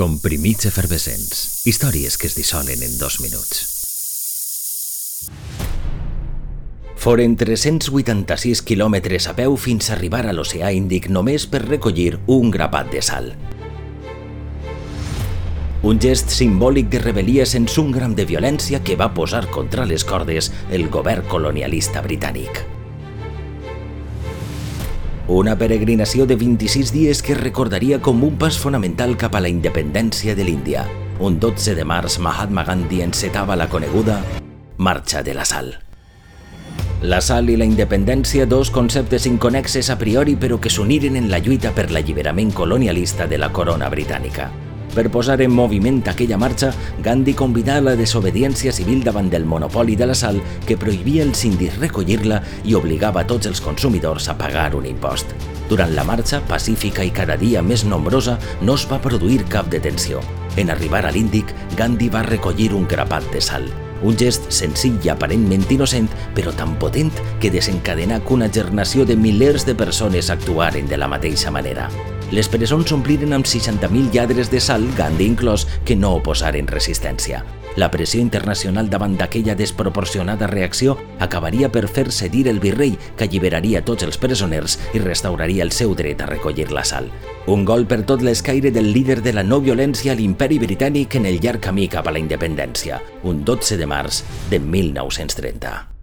Comprimits 0.00 0.64
efervescents. 0.64 1.66
Històries 1.68 2.14
que 2.16 2.24
es 2.30 2.32
dissolen 2.32 2.80
en 2.86 2.94
dos 2.96 3.18
minuts. 3.20 3.58
Foren 6.96 7.34
386 7.36 8.62
quilòmetres 8.64 9.28
a 9.28 9.36
peu 9.36 9.58
fins 9.60 9.90
a 9.90 9.98
arribar 9.98 10.22
a 10.24 10.32
l'oceà 10.32 10.72
Índic 10.72 11.10
només 11.12 11.44
per 11.44 11.66
recollir 11.66 12.14
un 12.32 12.48
grapat 12.48 12.88
de 12.96 13.04
sal. 13.04 13.30
Un 15.84 16.00
gest 16.00 16.32
simbòlic 16.32 16.88
de 16.88 17.04
rebel·lia 17.04 17.44
sense 17.44 17.76
un 17.84 17.92
gram 17.92 18.16
de 18.16 18.24
violència 18.24 18.80
que 18.80 18.96
va 18.96 19.12
posar 19.12 19.50
contra 19.52 19.84
les 19.84 20.08
cordes 20.08 20.48
el 20.72 20.88
govern 20.88 21.28
colonialista 21.28 22.00
britànic. 22.00 22.69
Una 25.30 25.52
peregrinació 25.54 26.24
de 26.26 26.34
26 26.34 26.90
dies 26.90 27.20
que 27.22 27.36
recordaria 27.38 28.00
com 28.02 28.24
un 28.26 28.34
pas 28.34 28.56
fonamental 28.58 29.12
cap 29.16 29.36
a 29.38 29.40
la 29.44 29.48
independència 29.48 30.34
de 30.34 30.42
l'Índia. 30.42 30.82
Un 31.22 31.36
12 31.38 31.76
de 31.78 31.84
març, 31.86 32.16
Mahatma 32.18 32.64
Gandhi 32.66 32.98
encetava 33.04 33.54
la 33.54 33.68
coneguda 33.70 34.16
Marxa 34.76 35.22
de 35.22 35.34
la 35.38 35.44
Sal. 35.46 35.70
La 37.02 37.20
sal 37.22 37.46
i 37.48 37.54
la 37.56 37.68
independència, 37.68 38.48
dos 38.50 38.72
conceptes 38.74 39.28
inconexes 39.30 39.92
a 39.94 39.98
priori 40.02 40.34
però 40.34 40.58
que 40.58 40.72
s'uniren 40.74 41.14
en 41.14 41.30
la 41.30 41.38
lluita 41.38 41.70
per 41.78 41.92
l'alliberament 41.92 42.50
colonialista 42.50 43.30
de 43.30 43.38
la 43.38 43.52
corona 43.54 43.86
britànica. 43.88 44.50
Per 44.94 45.06
posar 45.14 45.38
en 45.44 45.52
moviment 45.54 46.00
aquella 46.10 46.38
marxa, 46.40 46.72
Gandhi 47.04 47.36
convidà 47.38 47.76
la 47.80 47.94
desobediència 47.94 48.72
civil 48.74 49.04
davant 49.06 49.28
del 49.30 49.46
monopoli 49.46 49.94
de 49.96 50.08
la 50.10 50.16
sal 50.18 50.40
que 50.66 50.76
prohibia 50.76 51.22
els 51.22 51.44
indis 51.46 51.76
recollir-la 51.78 52.40
i 52.66 52.74
obligava 52.74 53.22
a 53.22 53.28
tots 53.30 53.46
els 53.46 53.62
consumidors 53.62 54.28
a 54.28 54.36
pagar 54.38 54.74
un 54.74 54.88
impost. 54.90 55.30
Durant 55.70 55.94
la 55.94 56.02
marxa, 56.02 56.40
pacífica 56.50 57.06
i 57.06 57.14
cada 57.14 57.36
dia 57.38 57.62
més 57.62 57.84
nombrosa, 57.86 58.36
no 58.60 58.74
es 58.74 58.88
va 58.90 58.98
produir 58.98 59.44
cap 59.46 59.70
detenció. 59.70 60.24
En 60.58 60.74
arribar 60.74 61.04
a 61.06 61.14
l'Índic, 61.14 61.54
Gandhi 61.78 62.10
va 62.10 62.26
recollir 62.26 62.72
un 62.74 62.88
grapat 62.90 63.30
de 63.30 63.40
sal. 63.40 63.70
Un 64.02 64.16
gest 64.18 64.48
senzill 64.50 64.96
i 65.04 65.12
aparentment 65.12 65.68
innocent, 65.70 66.08
però 66.34 66.50
tan 66.56 66.74
potent 66.82 67.12
que 67.38 67.52
desencadenà 67.54 68.18
que 68.24 68.34
una 68.34 68.50
gernació 68.50 69.06
de 69.06 69.14
milers 69.14 69.68
de 69.68 69.76
persones 69.78 70.30
actuaren 70.34 70.88
de 70.90 70.98
la 70.98 71.06
mateixa 71.06 71.52
manera. 71.54 71.86
Les 72.30 72.46
presons 72.46 72.86
s'ompliren 72.86 73.34
amb 73.34 73.48
60.000 73.48 74.12
lladres 74.14 74.50
de 74.52 74.60
sal, 74.62 74.84
Gandhi 74.94 75.26
inclòs, 75.26 75.64
que 75.84 75.96
no 75.98 76.12
oposaren 76.20 76.68
resistència. 76.70 77.42
La 77.74 77.88
pressió 77.90 78.20
internacional 78.22 78.88
davant 78.90 79.16
d'aquella 79.18 79.56
desproporcionada 79.58 80.46
reacció 80.50 80.96
acabaria 81.18 81.70
per 81.74 81.88
fer 81.90 82.06
cedir 82.14 82.46
el 82.50 82.62
virrei, 82.62 82.96
que 83.18 83.26
alliberaria 83.26 83.82
tots 83.82 84.06
els 84.06 84.18
presoners 84.18 84.78
i 84.94 85.02
restauraria 85.02 85.66
el 85.66 85.74
seu 85.74 85.94
dret 85.98 86.22
a 86.22 86.30
recollir 86.30 86.70
la 86.70 86.86
sal. 86.86 87.10
Un 87.50 87.64
gol 87.66 87.86
per 87.90 88.04
tot 88.06 88.22
l'escaire 88.22 88.70
del 88.70 88.92
líder 88.92 89.22
de 89.22 89.34
la 89.34 89.42
no 89.42 89.58
violència 89.60 90.14
a 90.14 90.18
l'imperi 90.18 90.58
britànic 90.62 91.18
en 91.18 91.26
el 91.26 91.40
llarg 91.42 91.62
camí 91.66 91.88
cap 91.90 92.06
a 92.06 92.14
la 92.14 92.22
independència, 92.22 93.02
un 93.22 93.42
12 93.44 93.78
de 93.78 93.90
març 93.90 94.22
de 94.50 94.62
1930. 94.62 95.99